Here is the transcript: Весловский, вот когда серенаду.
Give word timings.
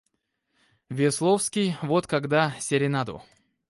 Весловский, 0.89 1.75
вот 1.83 2.07
когда 2.07 2.55
серенаду. 2.59 3.21